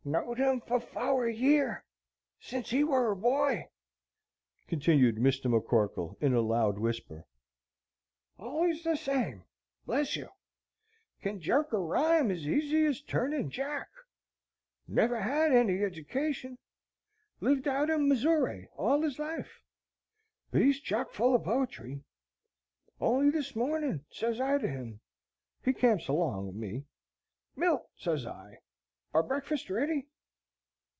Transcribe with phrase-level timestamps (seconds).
[0.03, 1.83] "Knowed him for fower year,
[2.39, 3.69] since he war a boy,"
[4.67, 5.45] continued Mr.
[5.45, 7.27] McCorkle in a loud whisper.
[8.39, 9.43] "Allers the same,
[9.85, 10.29] bless you!
[11.21, 13.87] Can jerk a rhyme as easy as turnin' jack.
[14.87, 16.57] Never had any eddication;
[17.39, 19.61] lived out in Missooray all his life.
[20.49, 22.03] But he's chock full o' poetry.
[22.99, 24.99] On'y this mornin' sez I to him,
[25.63, 26.85] he camps along o' me,
[27.55, 28.61] 'Milt!' sez I,
[29.13, 30.07] 'are breakfast ready?'